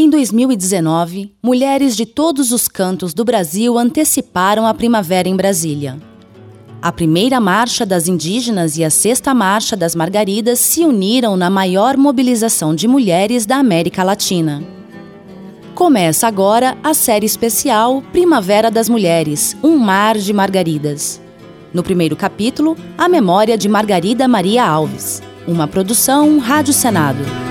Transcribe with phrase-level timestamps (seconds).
[0.00, 5.98] Em 2019, mulheres de todos os cantos do Brasil anteciparam a primavera em Brasília.
[6.80, 11.96] A primeira marcha das indígenas e a sexta marcha das margaridas se uniram na maior
[11.96, 14.62] mobilização de mulheres da América Latina.
[15.74, 21.20] Começa agora a série especial Primavera das Mulheres Um Mar de Margaridas.
[21.74, 27.47] No primeiro capítulo, a memória de Margarida Maria Alves, uma produção Rádio Senado.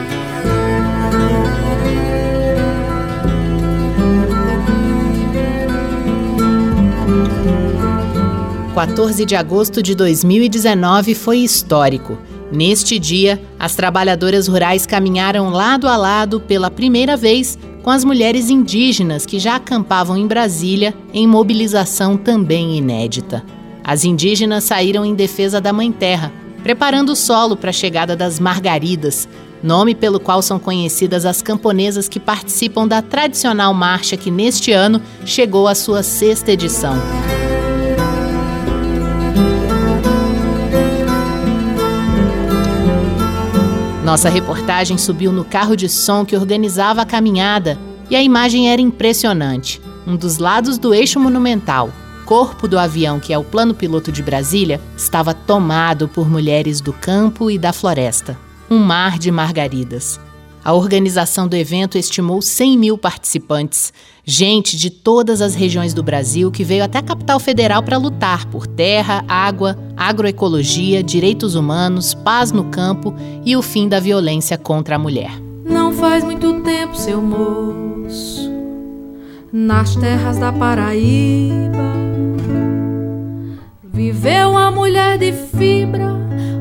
[8.78, 12.16] 14 de agosto de 2019 foi histórico.
[12.52, 18.52] Neste dia, as trabalhadoras rurais caminharam lado a lado pela primeira vez com as mulheres
[18.52, 23.44] indígenas que já acampavam em Brasília em mobilização também inédita.
[23.84, 26.32] As indígenas saíram em defesa da Mãe Terra,
[26.62, 29.28] preparando o solo para a chegada das Margaridas,
[29.64, 35.02] nome pelo qual são conhecidas as camponesas que participam da tradicional marcha que neste ano
[35.26, 36.96] chegou à sua sexta edição.
[44.08, 47.78] Nossa reportagem subiu no carro de som que organizava a caminhada
[48.10, 49.82] e a imagem era impressionante.
[50.08, 51.92] Um dos lados do eixo monumental,
[52.26, 56.94] corpo do avião, que é o plano piloto de Brasília, estava tomado por mulheres do
[56.94, 58.38] campo e da floresta.
[58.70, 60.18] Um mar de margaridas.
[60.68, 63.94] A organização do evento estimou 100 mil participantes,
[64.26, 68.46] gente de todas as regiões do Brasil que veio até a capital federal para lutar
[68.48, 73.16] por terra, água, agroecologia, direitos humanos, paz no campo
[73.46, 75.32] e o fim da violência contra a mulher.
[75.64, 78.52] Não faz muito tempo, seu moço,
[79.54, 81.94] nas terras da Paraíba,
[83.82, 86.14] viveu uma mulher de fibra,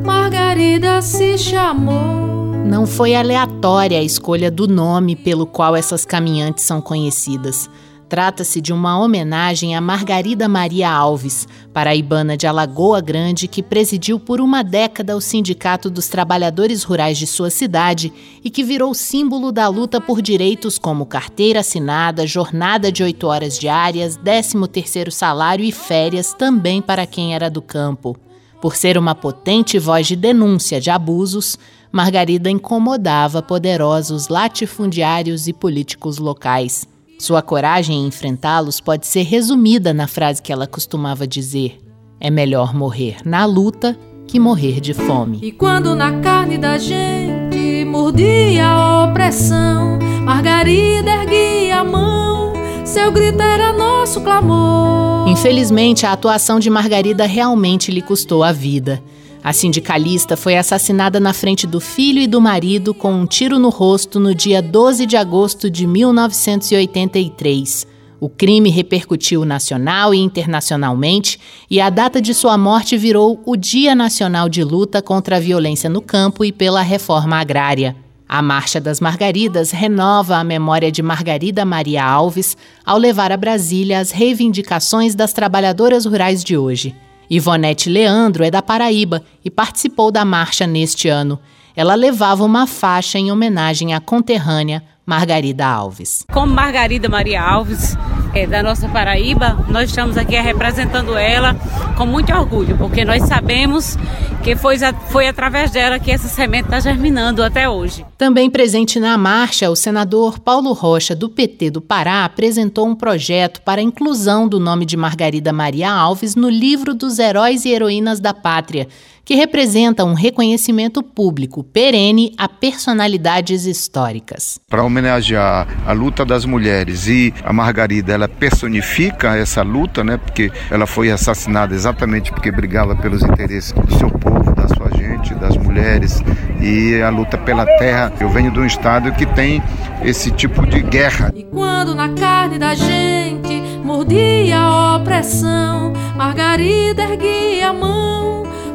[0.04, 2.25] Margarida se chamou.
[2.66, 7.70] Não foi aleatória a escolha do nome pelo qual essas caminhantes são conhecidas.
[8.08, 14.40] Trata-se de uma homenagem a Margarida Maria Alves, paraibana de Alagoa Grande, que presidiu por
[14.40, 18.12] uma década o Sindicato dos Trabalhadores Rurais de sua cidade
[18.42, 23.56] e que virou símbolo da luta por direitos como carteira assinada, jornada de oito horas
[23.56, 28.16] diárias, 13º salário e férias também para quem era do campo.
[28.60, 31.58] Por ser uma potente voz de denúncia de abusos,
[31.92, 36.86] Margarida incomodava poderosos latifundiários e políticos locais.
[37.18, 41.78] Sua coragem em enfrentá-los pode ser resumida na frase que ela costumava dizer:
[42.20, 45.38] É melhor morrer na luta que morrer de fome.
[45.42, 52.52] E quando na carne da gente mordia a opressão, Margarida erguia a mão,
[52.84, 55.28] seu grito era nosso clamor.
[55.28, 59.02] Infelizmente, a atuação de Margarida realmente lhe custou a vida.
[59.46, 63.68] A sindicalista foi assassinada na frente do filho e do marido com um tiro no
[63.68, 67.86] rosto no dia 12 de agosto de 1983.
[68.18, 71.38] O crime repercutiu nacional e internacionalmente
[71.70, 75.88] e a data de sua morte virou o Dia Nacional de Luta contra a Violência
[75.88, 77.94] no Campo e pela Reforma Agrária.
[78.28, 84.00] A Marcha das Margaridas renova a memória de Margarida Maria Alves ao levar a Brasília
[84.00, 86.96] as reivindicações das trabalhadoras rurais de hoje.
[87.28, 91.38] Ivonete Leandro é da Paraíba e participou da marcha neste ano.
[91.74, 96.24] Ela levava uma faixa em homenagem à conterrânea Margarida Alves.
[96.32, 97.96] Como Margarida Maria Alves,
[98.34, 101.54] é, da nossa Paraíba, nós estamos aqui representando ela
[101.96, 103.96] com muito orgulho, porque nós sabemos
[104.42, 104.76] que foi,
[105.08, 108.04] foi através dela que essa semente está germinando até hoje.
[108.18, 113.62] Também presente na marcha, o senador Paulo Rocha, do PT do Pará, apresentou um projeto
[113.62, 118.18] para a inclusão do nome de Margarida Maria Alves no livro dos heróis e heroínas
[118.18, 118.88] da pátria
[119.26, 124.60] que representa um reconhecimento público perene a personalidades históricas.
[124.70, 130.16] Para homenagear a luta das mulheres e a Margarida, ela personifica essa luta, né?
[130.16, 135.34] Porque ela foi assassinada exatamente porque brigava pelos interesses do seu povo, da sua gente,
[135.34, 136.22] das mulheres
[136.60, 138.12] e a luta pela terra.
[138.20, 139.60] Eu venho de um estado que tem
[140.04, 141.32] esse tipo de guerra.
[141.34, 148.26] E quando na carne da gente mordia a opressão, Margarida erguia a mão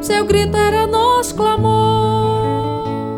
[0.01, 2.01] seu grito era nosso clamor.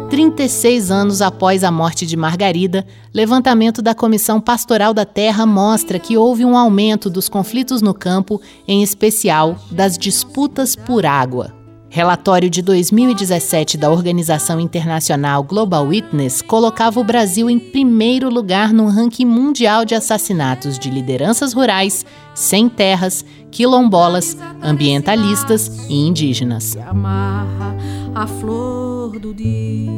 [0.10, 6.18] 36 anos após a morte de Margarida, levantamento da Comissão Pastoral da Terra mostra que
[6.18, 11.54] houve um aumento dos conflitos no campo, em especial das disputas por água.
[11.90, 18.88] Relatório de 2017 da organização internacional Global Witness colocava o Brasil em primeiro lugar no
[18.88, 22.04] ranking mundial de assassinatos de lideranças rurais,
[22.34, 26.76] sem terras, quilombolas, ambientalistas e indígenas.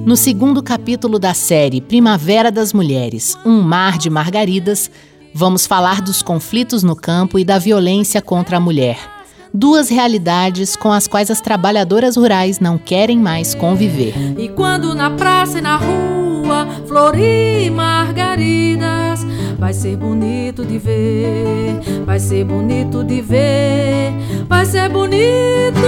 [0.05, 4.91] No segundo capítulo da série Primavera das Mulheres Um Mar de Margaridas,
[5.33, 9.14] vamos falar dos conflitos no campo e da violência contra a mulher
[9.55, 14.13] duas realidades com as quais as trabalhadoras rurais não querem mais conviver.
[14.37, 19.25] E quando na praça e na rua florir margaridas,
[19.57, 24.13] vai ser bonito de ver, vai ser bonito de ver,
[24.47, 25.79] vai ser bonito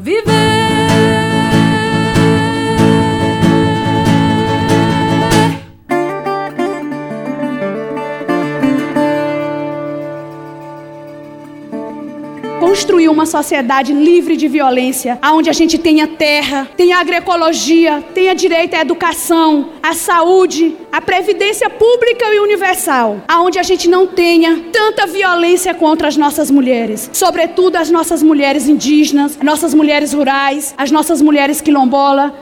[0.00, 0.57] viver.
[12.88, 18.74] Construir uma sociedade livre de violência, onde a gente tenha terra, tenha agroecologia, tenha direito
[18.74, 25.06] à educação, à saúde, à previdência pública e universal, onde a gente não tenha tanta
[25.06, 31.20] violência contra as nossas mulheres, sobretudo as nossas mulheres indígenas, nossas mulheres rurais, as nossas
[31.20, 32.32] mulheres quilombolas.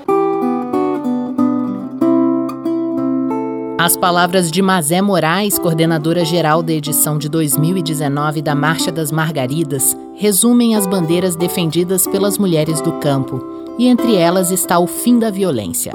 [3.78, 9.94] As palavras de Mazé Moraes, coordenadora geral da edição de 2019 da Marcha das Margaridas,
[10.14, 13.38] resumem as bandeiras defendidas pelas mulheres do campo,
[13.78, 15.92] e entre elas está o fim da violência.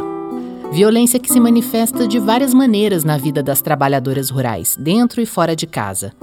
[0.71, 5.55] Violência que se manifesta de várias maneiras na vida das trabalhadoras rurais, dentro e fora
[5.55, 6.13] de casa.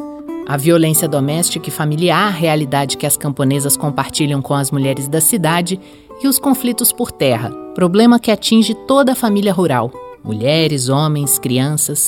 [0.47, 5.81] A violência doméstica e familiar, realidade que as camponesas compartilham com as mulheres da cidade,
[6.23, 9.91] e os conflitos por terra, problema que atinge toda a família rural,
[10.29, 12.05] mulheres, homens, crianças.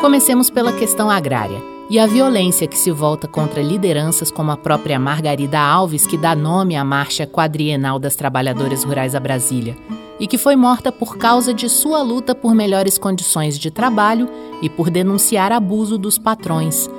[0.00, 4.98] Comecemos pela questão agrária e a violência que se volta contra lideranças como a própria
[4.98, 9.78] Margarida Alves, que dá nome à Marcha Quadrienal das Trabalhadoras Rurais a Brasília,
[10.18, 14.28] e que foi morta por causa de sua luta por melhores condições de trabalho
[14.60, 16.90] e por denunciar abuso dos patrões.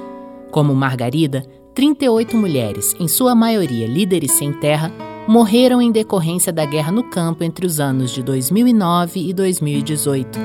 [0.52, 4.90] Como Margarida, 38 mulheres, em sua maioria líderes sem terra,
[5.28, 10.40] morreram em decorrência da guerra no campo entre os anos de 2009 e 2018.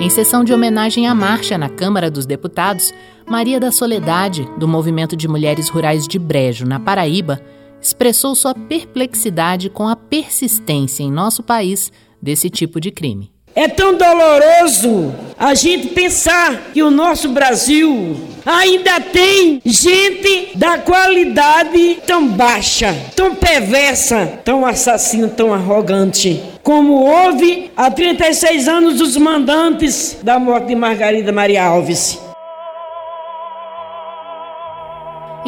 [0.00, 2.94] Em sessão de homenagem à marcha na Câmara dos Deputados,
[3.26, 7.40] Maria da Soledade, do Movimento de Mulheres Rurais de Brejo, na Paraíba,
[7.80, 11.92] expressou sua perplexidade com a persistência em nosso país
[12.22, 13.37] desse tipo de crime.
[13.58, 18.16] É tão doloroso a gente pensar que o nosso Brasil
[18.46, 27.68] ainda tem gente da qualidade tão baixa, tão perversa, tão assassino, tão arrogante, como houve
[27.76, 32.27] há 36 anos os mandantes da morte de Margarida Maria Alves.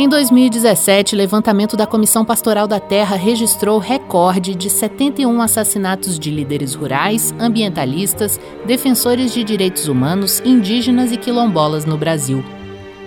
[0.00, 6.30] Em 2017, o levantamento da Comissão Pastoral da Terra registrou recorde de 71 assassinatos de
[6.30, 12.42] líderes rurais, ambientalistas, defensores de direitos humanos, indígenas e quilombolas no Brasil.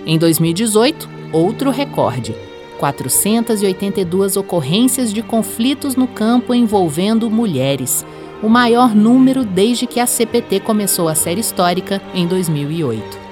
[0.06, 2.32] Em 2018, outro recorde:
[2.78, 8.06] 482 ocorrências de conflitos no campo envolvendo mulheres,
[8.40, 13.23] o maior número desde que a CPT começou a série histórica em 2008.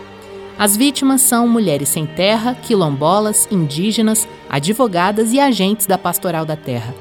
[0.62, 6.94] As vítimas são mulheres sem terra, quilombolas, indígenas, advogadas e agentes da Pastoral da Terra.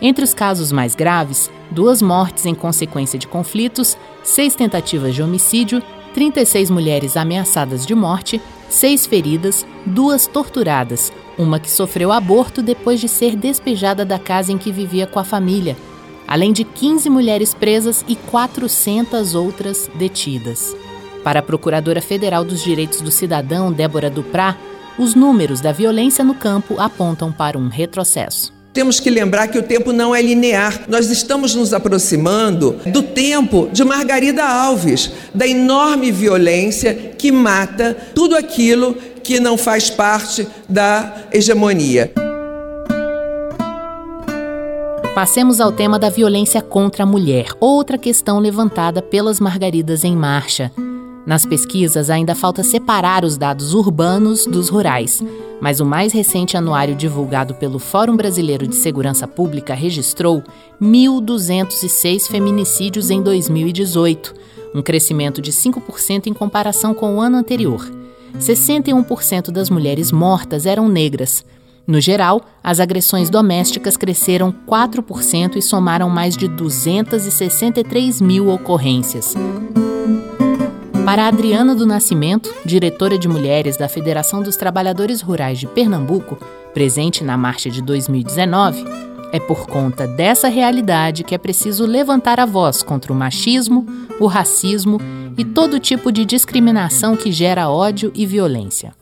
[0.00, 5.82] Entre os casos mais graves, duas mortes em consequência de conflitos, seis tentativas de homicídio,
[6.14, 13.10] 36 mulheres ameaçadas de morte, seis feridas, duas torturadas, uma que sofreu aborto depois de
[13.10, 15.76] ser despejada da casa em que vivia com a família,
[16.26, 20.74] além de 15 mulheres presas e 400 outras detidas.
[21.22, 24.56] Para a Procuradora Federal dos Direitos do Cidadão, Débora Duprá,
[24.98, 28.52] os números da violência no campo apontam para um retrocesso.
[28.72, 30.84] Temos que lembrar que o tempo não é linear.
[30.88, 38.34] Nós estamos nos aproximando do tempo de Margarida Alves, da enorme violência que mata tudo
[38.34, 42.12] aquilo que não faz parte da hegemonia.
[45.14, 50.72] Passemos ao tema da violência contra a mulher, outra questão levantada pelas Margaridas em Marcha.
[51.24, 55.22] Nas pesquisas, ainda falta separar os dados urbanos dos rurais,
[55.60, 60.42] mas o mais recente anuário divulgado pelo Fórum Brasileiro de Segurança Pública registrou
[60.80, 64.34] 1.206 feminicídios em 2018,
[64.74, 67.88] um crescimento de 5% em comparação com o ano anterior.
[68.40, 71.44] 61% das mulheres mortas eram negras.
[71.86, 79.34] No geral, as agressões domésticas cresceram 4% e somaram mais de 263 mil ocorrências.
[81.04, 86.38] Para Adriana do Nascimento, diretora de mulheres da Federação dos Trabalhadores Rurais de Pernambuco,
[86.72, 88.84] presente na marcha de 2019,
[89.32, 93.84] é por conta dessa realidade que é preciso levantar a voz contra o machismo,
[94.20, 95.00] o racismo
[95.36, 98.94] e todo tipo de discriminação que gera ódio e violência.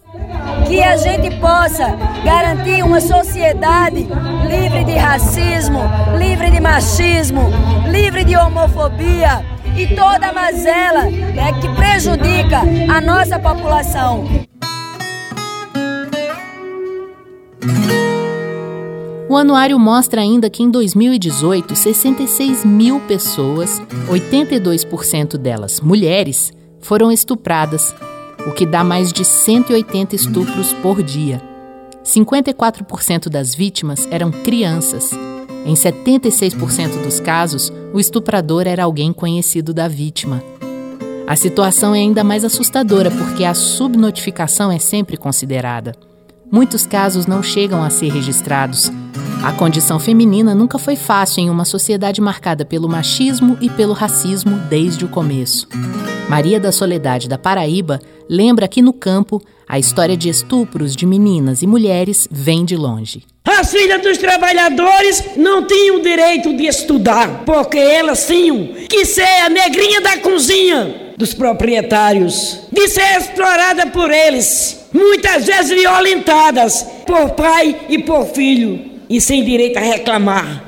[0.67, 4.09] Que a gente possa garantir uma sociedade
[4.49, 5.81] livre de racismo,
[6.19, 7.51] livre de machismo,
[7.91, 12.61] livre de homofobia e toda mazela né, que prejudica
[12.93, 14.25] a nossa população.
[19.29, 27.95] O anuário mostra ainda que em 2018, 66 mil pessoas, 82% delas mulheres, foram estupradas
[28.47, 31.41] o que dá mais de 180 estupros por dia.
[32.05, 35.11] 54% das vítimas eram crianças.
[35.65, 40.43] Em 76% dos casos, o estuprador era alguém conhecido da vítima.
[41.27, 45.95] A situação é ainda mais assustadora porque a subnotificação é sempre considerada.
[46.51, 48.91] Muitos casos não chegam a ser registrados.
[49.45, 54.59] A condição feminina nunca foi fácil em uma sociedade marcada pelo machismo e pelo racismo
[54.69, 55.69] desde o começo.
[56.29, 61.63] Maria da Soledade da Paraíba lembra que no campo a história de estupros de meninas
[61.63, 63.30] e mulheres vem de longe.
[63.61, 69.43] As filhas dos trabalhadores não tinham o direito de estudar, porque elas tinham que ser
[69.45, 77.33] a negrinha da cozinha dos proprietários, de ser explorada por eles, muitas vezes violentadas por
[77.33, 80.65] pai e por filho, e sem direito a reclamar.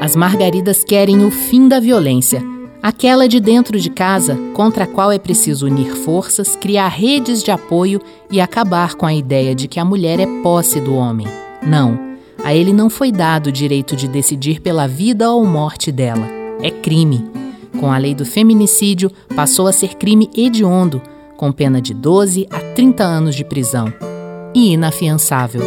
[0.00, 2.40] As Margaridas querem o fim da violência
[2.88, 7.50] Aquela de dentro de casa, contra a qual é preciso unir forças, criar redes de
[7.50, 11.26] apoio e acabar com a ideia de que a mulher é posse do homem.
[11.62, 12.00] Não,
[12.42, 16.26] a ele não foi dado o direito de decidir pela vida ou morte dela.
[16.62, 17.30] É crime.
[17.78, 21.02] Com a lei do feminicídio, passou a ser crime hediondo,
[21.36, 23.92] com pena de 12 a 30 anos de prisão.
[24.54, 25.60] E inafiançável.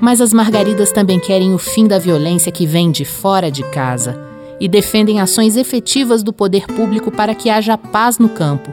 [0.00, 4.30] Mas as Margaridas também querem o fim da violência que vem de fora de casa
[4.62, 8.70] e defendem ações efetivas do poder público para que haja paz no campo.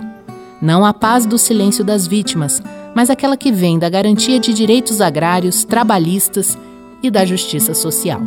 [0.62, 2.62] Não a paz do silêncio das vítimas,
[2.96, 6.56] mas aquela que vem da garantia de direitos agrários, trabalhistas
[7.02, 8.22] e da justiça social.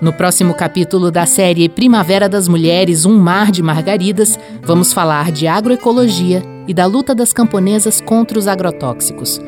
[0.00, 5.46] No próximo capítulo da série Primavera das Mulheres Um Mar de Margaridas, vamos falar de
[5.46, 9.38] agroecologia e da luta das camponesas contra os agrotóxicos.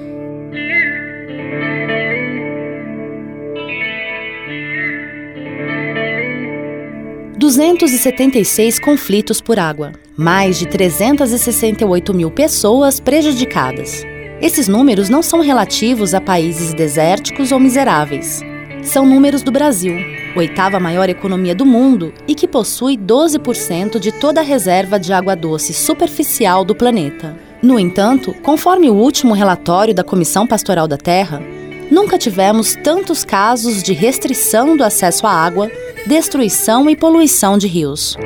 [7.57, 14.04] 276 conflitos por água, mais de 368 mil pessoas prejudicadas.
[14.40, 18.40] Esses números não são relativos a países desérticos ou miseráveis.
[18.85, 19.97] São números do Brasil,
[20.37, 25.35] oitava maior economia do mundo e que possui 12% de toda a reserva de água
[25.35, 27.37] doce superficial do planeta.
[27.61, 31.42] No entanto, conforme o último relatório da Comissão Pastoral da Terra,
[31.90, 35.70] nunca tivemos tantos casos de restrição do acesso à água
[36.06, 38.16] destruição e poluição de rios.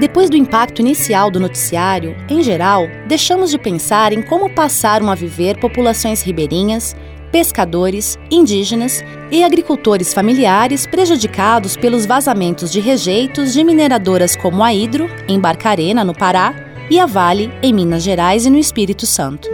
[0.00, 5.14] Depois do impacto inicial do noticiário, em geral, deixamos de pensar em como passaram a
[5.14, 6.96] viver populações ribeirinhas,
[7.30, 15.08] pescadores, indígenas e agricultores familiares prejudicados pelos vazamentos de rejeitos de mineradoras como a Hidro,
[15.28, 16.54] em Barcarena, no Pará,
[16.90, 19.48] e a Vale, em Minas Gerais e no Espírito Santo.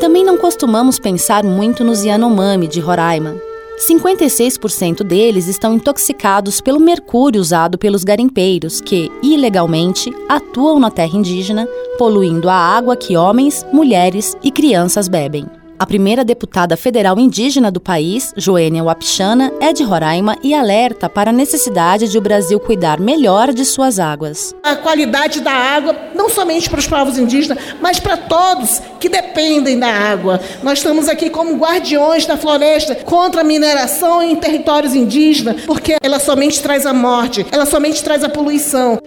[0.00, 3.34] Também não costumamos pensar muito nos Yanomami de Roraima.
[3.78, 11.66] 56% deles estão intoxicados pelo mercúrio usado pelos garimpeiros que, ilegalmente, atuam na terra indígena,
[11.98, 15.46] poluindo a água que homens, mulheres e crianças bebem.
[15.76, 21.30] A primeira deputada federal indígena do país, Joênia Wapichana, é de Roraima e alerta para
[21.30, 24.54] a necessidade de o Brasil cuidar melhor de suas águas.
[24.62, 29.76] A qualidade da água, não somente para os povos indígenas, mas para todos que dependem
[29.76, 30.40] da água.
[30.62, 36.20] Nós estamos aqui como guardiões da floresta contra a mineração em territórios indígenas, porque ela
[36.20, 39.00] somente traz a morte, ela somente traz a poluição.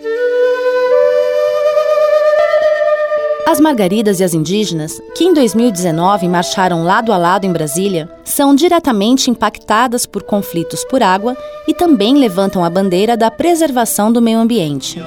[3.48, 8.54] As margaridas e as indígenas, que em 2019 marcharam lado a lado em Brasília, são
[8.54, 11.34] diretamente impactadas por conflitos por água
[11.66, 15.02] e também levantam a bandeira da preservação do meio ambiente.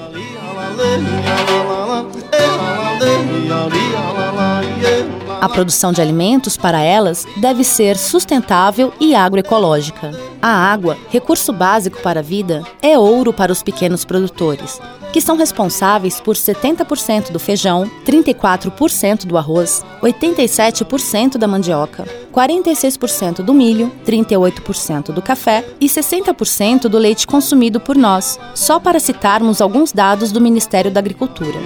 [5.41, 10.11] A produção de alimentos para elas deve ser sustentável e agroecológica.
[10.41, 14.79] A água, recurso básico para a vida, é ouro para os pequenos produtores,
[15.15, 22.05] que são responsáveis por 70% do feijão, 34% do arroz, 87% da mandioca,
[22.35, 29.01] 46% do milho, 38% do café e 60% do leite consumido por nós, só para
[29.01, 31.59] citarmos alguns dados do Ministério da Agricultura.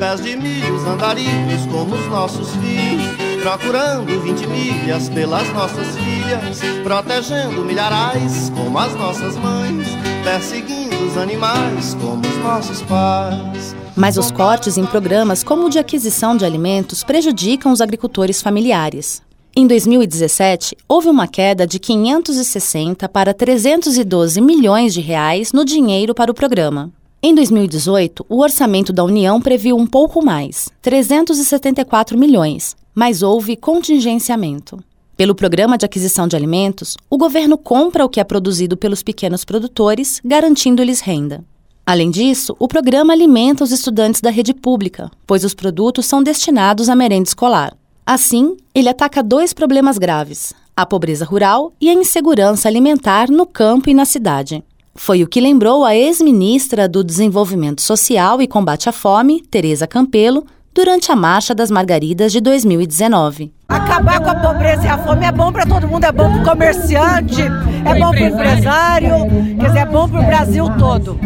[0.00, 7.62] Pés de milhos andarilhos como os nossos filhos, procurando 20 milhas pelas nossas filhas, protegendo
[7.62, 9.86] milharais como as nossas mães,
[10.24, 13.76] perseguindo os animais como os nossos pais.
[13.94, 19.20] Mas os cortes em programas como o de aquisição de alimentos prejudicam os agricultores familiares.
[19.54, 26.30] Em 2017, houve uma queda de 560 para 312 milhões de reais no dinheiro para
[26.30, 26.90] o programa.
[27.22, 34.82] Em 2018, o orçamento da União previu um pouco mais, 374 milhões, mas houve contingenciamento.
[35.18, 39.44] Pelo Programa de Aquisição de Alimentos, o governo compra o que é produzido pelos pequenos
[39.44, 41.44] produtores, garantindo-lhes renda.
[41.84, 46.88] Além disso, o programa alimenta os estudantes da rede pública, pois os produtos são destinados
[46.88, 47.76] à merenda escolar.
[48.06, 53.90] Assim, ele ataca dois problemas graves: a pobreza rural e a insegurança alimentar no campo
[53.90, 54.64] e na cidade.
[54.94, 60.44] Foi o que lembrou a ex-ministra do Desenvolvimento Social e Combate à Fome, Tereza Campelo,
[60.74, 63.52] durante a Marcha das Margaridas de 2019.
[63.68, 66.42] Acabar com a pobreza e a fome é bom para todo mundo, é bom para
[66.42, 69.10] o comerciante, é bom para o empresário,
[69.58, 71.20] quer dizer, é bom para o Brasil todo.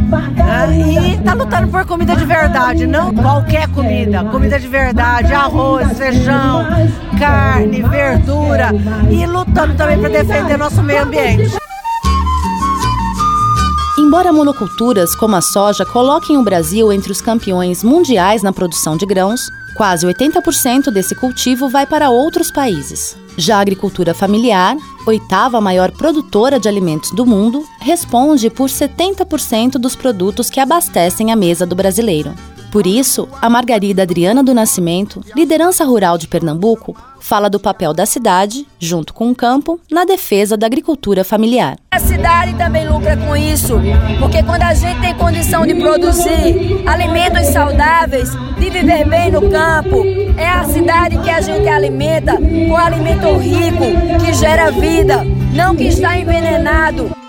[0.71, 6.67] E está lutando por comida de verdade, não qualquer comida, comida de verdade, arroz, feijão,
[7.19, 8.71] carne, verdura
[9.11, 11.64] e lutando também para defender nosso meio ambiente.
[14.05, 19.07] Embora monoculturas como a soja coloquem o Brasil entre os campeões mundiais na produção de
[19.07, 23.17] grãos, quase 80% desse cultivo vai para outros países.
[23.39, 29.97] Já a agricultura familiar, oitava maior produtora de alimentos do mundo, responde por 70% dos
[29.97, 32.35] produtos que abastecem a mesa do brasileiro.
[32.75, 38.05] Por isso, a Margarida Adriana do Nascimento, liderança rural de Pernambuco, fala do papel da
[38.05, 41.79] cidade, junto com o campo, na defesa da agricultura familiar.
[41.93, 43.75] A cidade também lucra com isso,
[44.19, 50.03] porque quando a gente tem condição de produzir alimentos saudáveis, de viver bem no campo,
[50.37, 53.85] é a cidade que a gente alimenta com alimento rico,
[54.19, 57.24] que gera vida, não que está envenenado.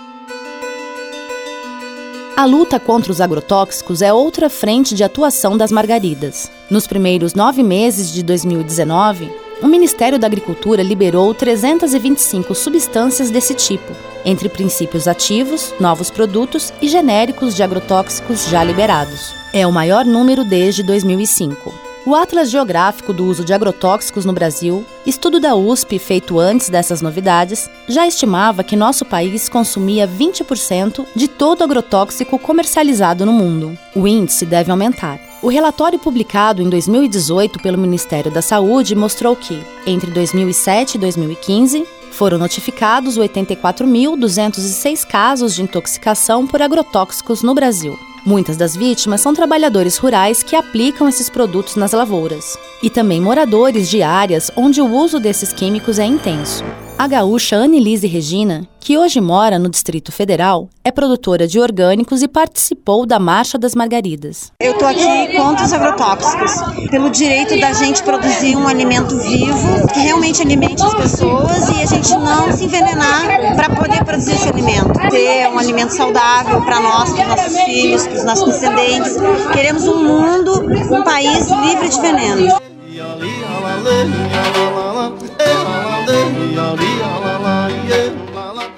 [2.36, 6.50] A luta contra os agrotóxicos é outra frente de atuação das margaridas.
[6.70, 13.90] Nos primeiros nove meses de 2019, o Ministério da Agricultura liberou 325 substâncias desse tipo,
[14.22, 19.34] entre princípios ativos, novos produtos e genéricos de agrotóxicos já liberados.
[19.50, 21.85] É o maior número desde 2005.
[22.06, 27.02] O Atlas Geográfico do Uso de Agrotóxicos no Brasil, estudo da USP feito antes dessas
[27.02, 33.76] novidades, já estimava que nosso país consumia 20% de todo agrotóxico comercializado no mundo.
[33.92, 35.18] O índice deve aumentar.
[35.42, 41.84] O relatório publicado em 2018 pelo Ministério da Saúde mostrou que, entre 2007 e 2015,
[42.12, 47.98] foram notificados 84.206 casos de intoxicação por agrotóxicos no Brasil.
[48.26, 53.88] Muitas das vítimas são trabalhadores rurais que aplicam esses produtos nas lavouras, e também moradores
[53.88, 56.64] de áreas onde o uso desses químicos é intenso.
[56.98, 62.26] A gaúcha Annelise Regina, que hoje mora no Distrito Federal, é produtora de orgânicos e
[62.26, 64.50] participou da Marcha das Margaridas.
[64.58, 66.52] Eu estou aqui contra os agrotóxicos,
[66.90, 71.86] pelo direito da gente produzir um alimento vivo que realmente alimente as pessoas e a
[71.86, 74.94] gente não se envenenar para poder produzir esse alimento.
[75.10, 79.16] Ter um alimento saudável para nós, para os nossos filhos, para os nossos descendentes.
[79.52, 82.56] Queremos um mundo, um país livre de veneno.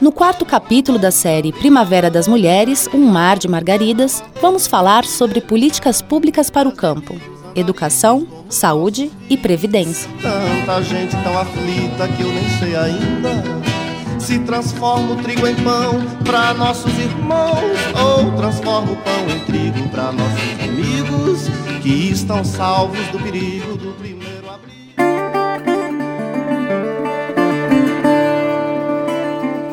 [0.00, 5.40] No quarto capítulo da série Primavera das Mulheres, Um Mar de Margaridas, vamos falar sobre
[5.40, 7.20] políticas públicas para o campo,
[7.54, 10.10] educação, saúde e previdência.
[10.22, 13.58] Tanta gente tão aflita que eu nem sei ainda
[14.18, 19.88] se transforma o trigo em pão para nossos irmãos ou transforma o pão em trigo
[19.90, 21.48] para nossos amigos
[21.82, 24.37] que estão salvos do perigo do primeiro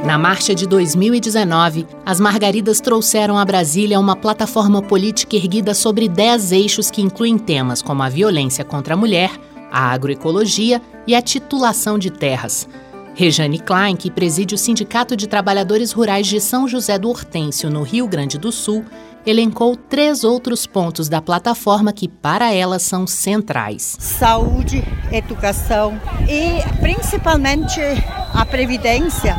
[0.06, 6.52] Na marcha de 2019, as Margaridas trouxeram a Brasília uma plataforma política erguida sobre dez
[6.52, 9.32] eixos que incluem temas como a violência contra a mulher,
[9.72, 12.70] a agroecologia e a titulação de terras.
[13.16, 17.82] Rejane Klein, que preside o Sindicato de Trabalhadores Rurais de São José do Hortêncio, no
[17.82, 18.86] Rio Grande do Sul,
[19.26, 27.82] elencou três outros pontos da plataforma que, para ela, são centrais: saúde, educação e, principalmente,
[28.34, 29.36] a previdência,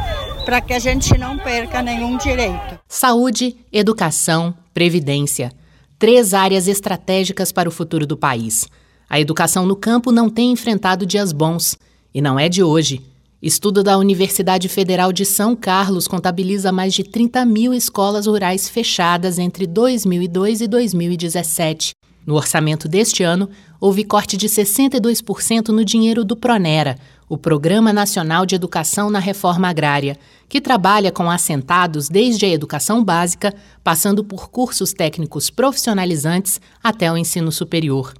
[0.46, 2.78] para que a gente não perca nenhum direito.
[2.86, 5.52] Saúde, educação, previdência.
[5.98, 8.64] Três áreas estratégicas para o futuro do país.
[9.10, 11.76] A educação no campo não tem enfrentado dias bons.
[12.14, 13.04] E não é de hoje.
[13.42, 19.40] Estudo da Universidade Federal de São Carlos contabiliza mais de 30 mil escolas rurais fechadas
[19.40, 21.92] entre 2002 e 2017.
[22.24, 23.48] No orçamento deste ano,
[23.80, 26.96] houve corte de 62% no dinheiro do Pronera,
[27.28, 30.16] o Programa Nacional de Educação na Reforma Agrária,
[30.48, 37.16] que trabalha com assentados desde a educação básica, passando por cursos técnicos profissionalizantes até o
[37.16, 38.14] ensino superior.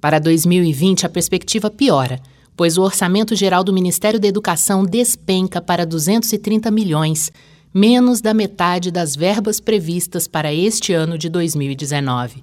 [0.00, 2.20] Para 2020, a perspectiva piora
[2.56, 7.30] pois o orçamento geral do Ministério da Educação despenca para 230 milhões,
[7.72, 12.42] menos da metade das verbas previstas para este ano de 2019.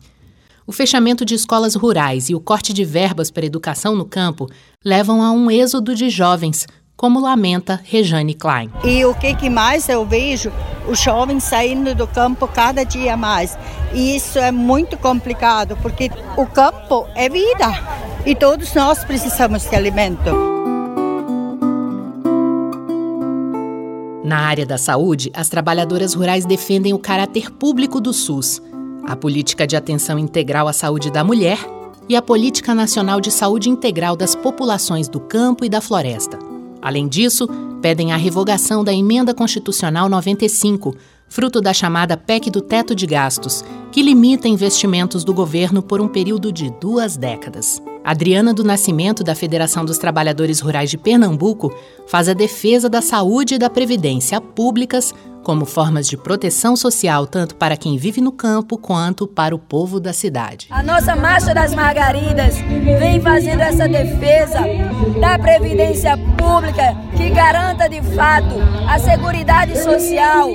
[0.66, 4.50] O fechamento de escolas rurais e o corte de verbas para educação no campo
[4.84, 8.72] levam a um êxodo de jovens, como lamenta Rejane Klein.
[8.82, 10.54] E o que, que mais eu vejo?
[10.88, 13.58] Os jovens saindo do campo cada dia mais.
[13.94, 17.68] E isso é muito complicado, porque o campo é vida
[18.26, 20.32] e todos nós precisamos de alimento.
[24.24, 28.62] Na área da saúde, as trabalhadoras rurais defendem o caráter público do SUS,
[29.06, 31.60] a política de atenção integral à saúde da mulher
[32.08, 36.38] e a política nacional de saúde integral das populações do campo e da floresta.
[36.82, 37.48] Além disso,
[37.82, 40.96] pedem a revogação da Emenda Constitucional 95,
[41.30, 46.08] fruto da chamada PEC do Teto de Gastos, que limita investimentos do governo por um
[46.08, 47.82] período de duas décadas.
[48.04, 51.74] Adriana do Nascimento, da Federação dos Trabalhadores Rurais de Pernambuco,
[52.06, 57.56] faz a defesa da saúde e da previdência públicas como formas de proteção social tanto
[57.56, 60.68] para quem vive no campo quanto para o povo da cidade.
[60.72, 62.56] A nossa Marcha das Margaridas
[63.00, 64.62] vem fazendo essa defesa
[65.20, 68.56] da previdência pública que garanta de fato
[68.88, 70.50] a seguridade social,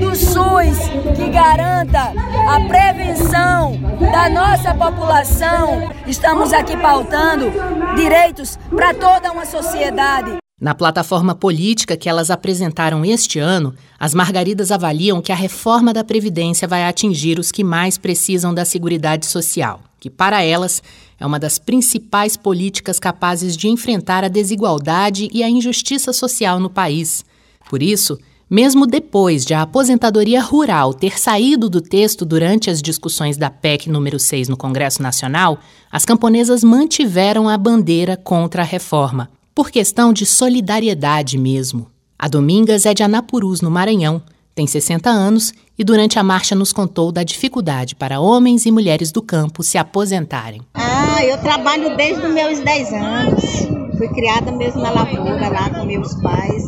[0.00, 0.78] do SUS,
[1.16, 2.12] que garanta
[2.48, 3.78] a prevenção
[4.12, 5.90] da nossa população.
[6.06, 7.50] Estamos aqui pautando
[7.96, 10.43] direitos para toda uma sociedade.
[10.64, 16.02] Na plataforma política que elas apresentaram este ano, as Margaridas avaliam que a reforma da
[16.02, 20.82] Previdência vai atingir os que mais precisam da Seguridade Social, que para elas
[21.20, 26.70] é uma das principais políticas capazes de enfrentar a desigualdade e a injustiça social no
[26.70, 27.26] país.
[27.68, 33.36] Por isso, mesmo depois de a aposentadoria rural ter saído do texto durante as discussões
[33.36, 35.58] da PEC número 6 no Congresso Nacional,
[35.92, 41.86] as camponesas mantiveram a bandeira contra a reforma por questão de solidariedade mesmo.
[42.18, 44.22] A Domingas é de Anapurus, no Maranhão,
[44.54, 49.10] tem 60 anos e durante a marcha nos contou da dificuldade para homens e mulheres
[49.10, 50.62] do campo se aposentarem.
[50.74, 53.44] Ah, eu trabalho desde os meus 10 anos.
[53.98, 56.64] Fui criada mesmo na lavoura lá com meus pais.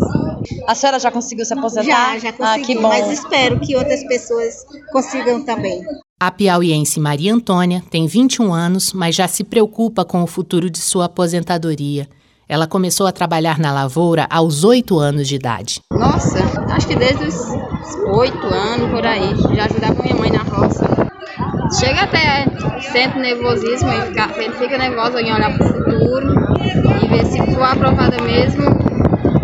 [0.66, 1.84] A senhora já conseguiu se aposentar?
[1.84, 2.88] Já, já consegui, ah, que bom.
[2.88, 5.80] mas espero que outras pessoas consigam também.
[6.18, 10.78] A piauiense Maria Antônia tem 21 anos, mas já se preocupa com o futuro de
[10.78, 12.08] sua aposentadoria.
[12.48, 15.80] Ela começou a trabalhar na lavoura aos oito anos de idade.
[15.92, 16.38] Nossa,
[16.70, 17.36] acho que desde os
[18.16, 19.34] oito anos por aí.
[19.56, 20.86] Já ajudava minha mãe na roça.
[21.80, 22.46] Chega até
[22.92, 26.34] sente nervosismo e fica, fica nervoso em olhar para o futuro
[27.02, 28.64] e ver se for aprovada mesmo.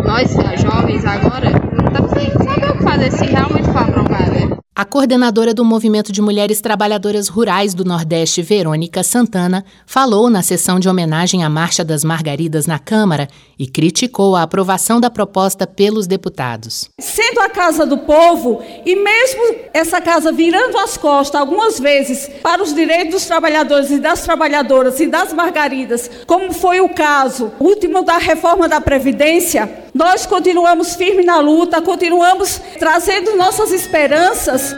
[0.05, 4.63] Nós, jovens agora, não tá saber o que fazer se realmente for aprovada.
[4.75, 10.79] A coordenadora do Movimento de Mulheres Trabalhadoras Rurais do Nordeste, Verônica Santana, falou na sessão
[10.79, 13.27] de homenagem à Marcha das Margaridas na Câmara
[13.59, 16.89] e criticou a aprovação da proposta pelos deputados.
[16.99, 19.43] Sendo a Casa do Povo, e mesmo
[19.75, 24.99] essa casa virando as costas algumas vezes para os direitos dos trabalhadores e das trabalhadoras
[24.99, 31.23] e das margaridas, como foi o caso último da reforma da Previdência, nós continuamos firmes
[31.23, 32.12] na luta, continuamos
[32.79, 34.75] trazendo nossas esperanças.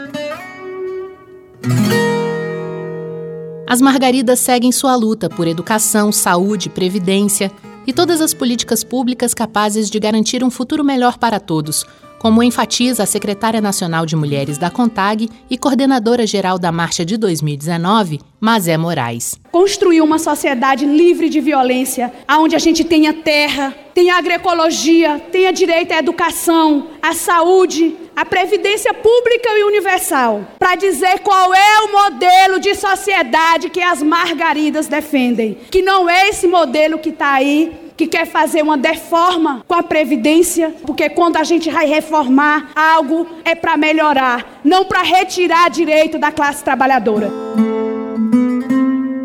[3.68, 7.50] As Margaridas seguem sua luta por educação, saúde, previdência
[7.86, 11.84] e todas as políticas públicas capazes de garantir um futuro melhor para todos,
[12.26, 17.16] como enfatiza a secretária nacional de Mulheres da CONTAG e coordenadora geral da Marcha de
[17.16, 19.36] 2019, Mazé Moraes.
[19.52, 25.92] Construir uma sociedade livre de violência, onde a gente tenha terra, tenha agroecologia, tenha direito
[25.92, 32.58] à educação, à saúde, à previdência pública e universal, para dizer qual é o modelo
[32.58, 38.06] de sociedade que as margaridas defendem, que não é esse modelo que está aí que
[38.06, 43.54] quer fazer uma deforma com a Previdência, porque quando a gente vai reformar algo é
[43.54, 47.30] para melhorar, não para retirar direito da classe trabalhadora.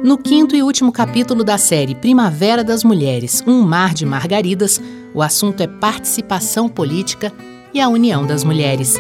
[0.04, 4.82] No quinto e último capítulo da série Primavera das Mulheres Um Mar de Margaridas,
[5.14, 7.32] o assunto é participação política
[7.74, 9.00] e a união das mulheres.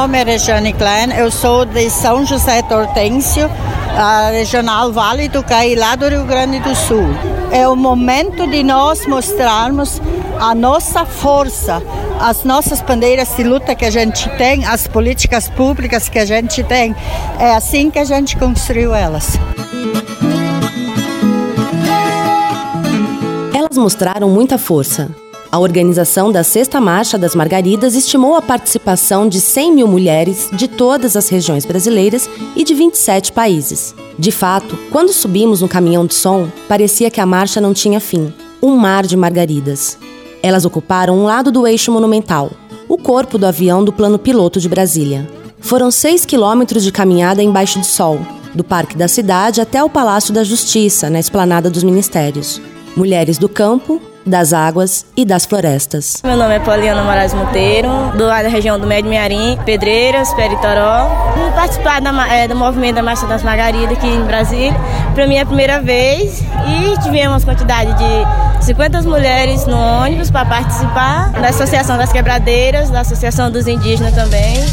[0.00, 3.50] Nome é Regiane Klein, eu sou de São José do Hortêncio,
[3.94, 7.04] a regional Vale do Caí, lá do Rio Grande do Sul.
[7.52, 10.00] É o momento de nós mostrarmos
[10.40, 11.82] a nossa força,
[12.18, 16.64] as nossas bandeiras de luta que a gente tem, as políticas públicas que a gente
[16.64, 16.96] tem.
[17.38, 19.38] É assim que a gente construiu elas.
[23.54, 25.10] Elas mostraram muita força.
[25.52, 30.68] A organização da Sexta Marcha das Margaridas estimou a participação de 100 mil mulheres de
[30.68, 33.92] todas as regiões brasileiras e de 27 países.
[34.16, 38.32] De fato, quando subimos no caminhão de som, parecia que a marcha não tinha fim
[38.62, 39.98] um mar de margaridas.
[40.40, 42.52] Elas ocuparam um lado do eixo monumental,
[42.88, 45.28] o corpo do avião do plano piloto de Brasília.
[45.58, 48.20] Foram seis quilômetros de caminhada embaixo do sol,
[48.54, 52.60] do Parque da Cidade até o Palácio da Justiça, na esplanada dos Ministérios.
[52.96, 56.18] Mulheres do campo, das águas e das florestas.
[56.24, 61.08] Meu nome é Poliana Moraes Monteiro, do da região do Médio Mearim, Pedreiras, Peritoró.
[61.34, 64.74] Vim participar da, é, do movimento da Marcha das Margaridas aqui em Brasília.
[65.14, 70.44] Para mim é a primeira vez e tivemos quantidade de 50 mulheres no ônibus para
[70.44, 74.64] participar da Associação das Quebradeiras, da Associação dos Indígenas também.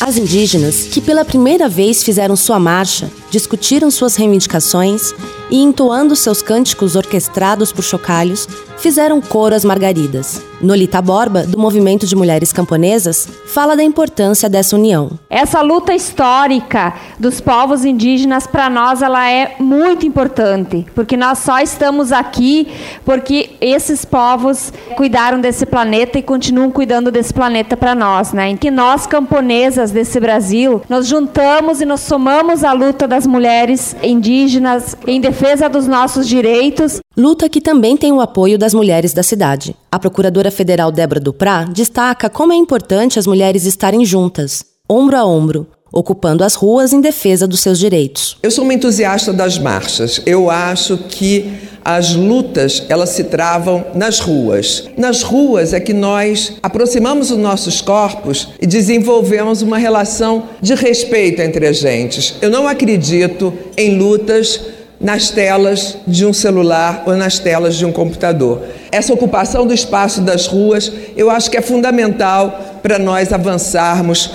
[0.00, 5.12] As indígenas, que pela primeira vez fizeram sua marcha, discutiram suas reivindicações
[5.50, 10.42] e, entoando seus cânticos orquestrados por chocalhos, fizeram coro às margaridas.
[10.60, 15.10] Nolita Borba, do Movimento de Mulheres Camponesas, fala da importância dessa união.
[15.28, 21.60] Essa luta histórica dos povos indígenas, para nós, ela é muito importante, porque nós só
[21.60, 22.68] estamos aqui
[23.04, 28.48] porque esses povos cuidaram desse planeta e continuam cuidando desse planeta para nós, né?
[28.48, 33.96] Em que nós, camponesas desse Brasil, nos juntamos e nos somamos à luta das mulheres
[34.02, 37.00] indígenas em defesa dos nossos direitos.
[37.16, 39.74] Luta que também tem o apoio das mulheres da cidade.
[39.90, 45.24] A procuradora federal Débora Duprá destaca como é importante as mulheres estarem juntas, ombro a
[45.24, 48.36] ombro, ocupando as ruas em defesa dos seus direitos.
[48.42, 50.20] Eu sou uma entusiasta das marchas.
[50.26, 51.50] Eu acho que
[51.82, 54.88] as lutas elas se travam nas ruas.
[54.96, 61.40] Nas ruas é que nós aproximamos os nossos corpos e desenvolvemos uma relação de respeito
[61.40, 62.34] entre as gentes.
[62.42, 64.60] Eu não acredito em lutas
[65.00, 68.62] nas telas de um celular ou nas telas de um computador.
[68.90, 74.30] Essa ocupação do espaço das ruas, eu acho que é fundamental para nós avançarmos.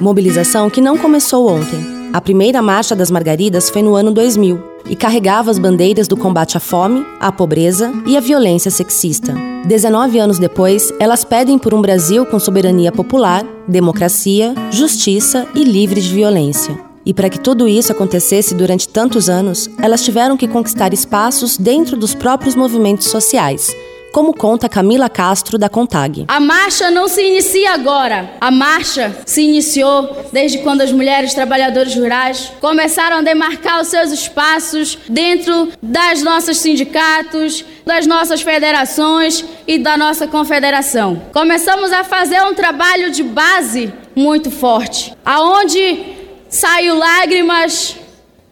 [0.00, 1.78] Mobilização que não começou ontem.
[2.12, 6.56] A primeira marcha das Margaridas foi no ano 2000 e carregava as bandeiras do combate
[6.56, 9.34] à fome, à pobreza e à violência sexista.
[9.64, 16.00] 19 anos depois, elas pedem por um Brasil com soberania popular, democracia, justiça e livre
[16.00, 16.78] de violência.
[17.06, 21.96] E para que tudo isso acontecesse durante tantos anos, elas tiveram que conquistar espaços dentro
[21.96, 23.74] dos próprios movimentos sociais,
[24.14, 26.24] como conta Camila Castro da Contag.
[26.28, 28.30] A marcha não se inicia agora.
[28.40, 34.12] A marcha se iniciou desde quando as mulheres trabalhadoras rurais começaram a demarcar os seus
[34.12, 41.20] espaços dentro das nossas sindicatos, das nossas federações e da nossa confederação.
[41.32, 46.14] Começamos a fazer um trabalho de base muito forte, aonde
[46.48, 47.96] saiu lágrimas,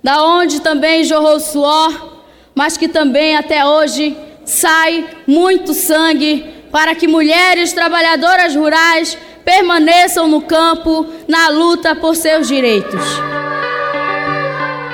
[0.02, 2.18] da onde também jorrou suor,
[2.52, 10.40] mas que também até hoje sai muito sangue para que mulheres trabalhadoras rurais permaneçam no
[10.40, 13.02] campo na luta por seus direitos.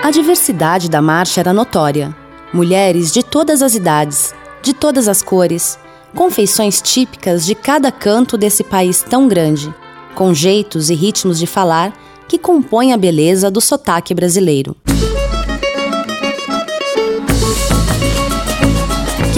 [0.02, 2.14] A diversidade da marcha era notória.
[2.52, 5.78] Mulheres de todas as idades, de todas as cores,
[6.14, 9.72] com feições típicas de cada canto desse país tão grande,
[10.14, 11.92] com jeitos e ritmos de falar
[12.26, 14.76] que compõem a beleza do sotaque brasileiro.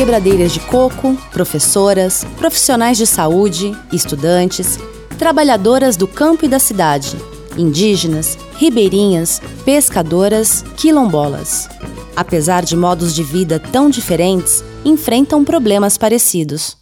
[0.01, 4.79] Quebradeiras de coco, professoras, profissionais de saúde, estudantes,
[5.19, 7.19] trabalhadoras do campo e da cidade,
[7.55, 11.69] indígenas, ribeirinhas, pescadoras, quilombolas.
[12.17, 16.80] Apesar de modos de vida tão diferentes, enfrentam problemas parecidos.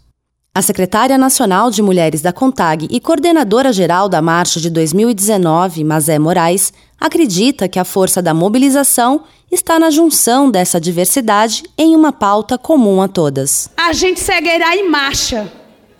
[0.59, 6.19] A secretária nacional de Mulheres da CONTAG e coordenadora geral da Marcha de 2019, Mazé
[6.19, 12.59] Moraes, acredita que a força da mobilização está na junção dessa diversidade em uma pauta
[12.59, 13.71] comum a todas.
[13.77, 15.49] A gente seguirá em marcha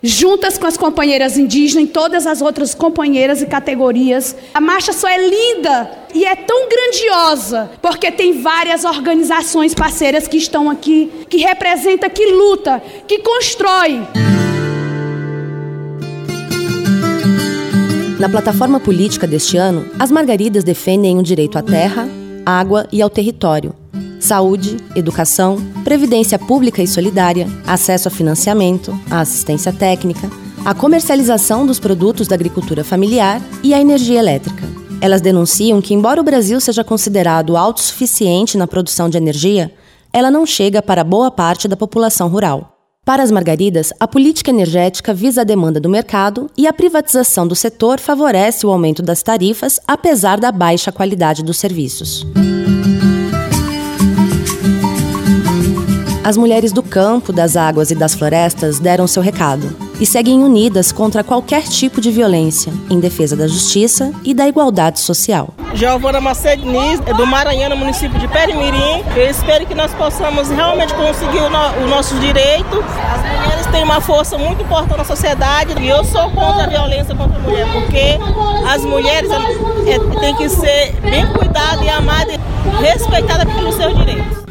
[0.03, 4.35] juntas com as companheiras indígenas e todas as outras companheiras e categorias.
[4.53, 10.35] A marcha só é linda e é tão grandiosa porque tem várias organizações parceiras que
[10.35, 14.01] estão aqui, que representa, que luta, que constrói.
[18.19, 22.05] Na plataforma política deste ano, as margaridas defendem o direito à terra,
[22.45, 23.73] água e ao território,
[24.19, 25.55] saúde, educação,
[25.85, 30.29] previdência pública e solidária, acesso a financiamento, a assistência técnica,
[30.65, 34.67] a comercialização dos produtos da agricultura familiar e a energia elétrica.
[34.99, 39.73] Elas denunciam que, embora o Brasil seja considerado autossuficiente na produção de energia,
[40.11, 42.78] ela não chega para boa parte da população rural.
[43.09, 47.55] Para as margaridas, a política energética visa a demanda do mercado e a privatização do
[47.55, 52.23] setor favorece o aumento das tarifas, apesar da baixa qualidade dos serviços.
[56.23, 60.91] As mulheres do campo, das águas e das florestas deram seu recado e seguem unidas
[60.91, 65.49] contra qualquer tipo de violência, em defesa da justiça e da igualdade social.
[65.73, 69.03] Giovana Macedo Nis, do Maranhão, no município de Perimirim.
[69.15, 72.83] Eu espero que nós possamos realmente conseguir o, no, o nosso direito.
[73.13, 77.13] As mulheres têm uma força muito importante na sociedade e eu sou contra a violência
[77.13, 78.17] contra a mulher, porque
[78.67, 83.95] as mulheres é, é, têm que ser bem cuidadas e amadas e respeitadas pelos seus
[83.95, 84.48] direitos.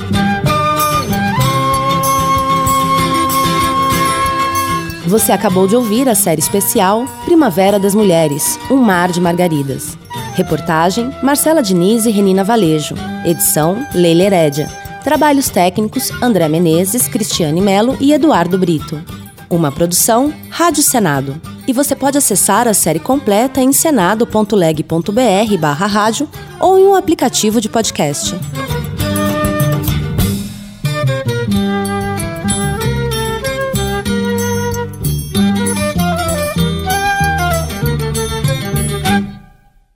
[5.09, 9.97] Você acabou de ouvir a série especial Primavera das Mulheres Um Mar de Margaridas.
[10.35, 12.95] Reportagem: Marcela Diniz e Renina Valejo.
[13.25, 14.69] Edição: Leila Herédia.
[15.03, 19.03] Trabalhos técnicos: André Menezes, Cristiane Melo e Eduardo Brito.
[19.49, 21.41] Uma produção: Rádio Senado.
[21.67, 26.29] E você pode acessar a série completa em senado.leg.br/rádio
[26.61, 28.35] ou em um aplicativo de podcast.